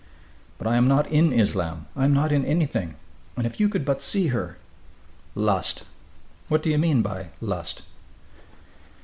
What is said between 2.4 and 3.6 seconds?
anything! And if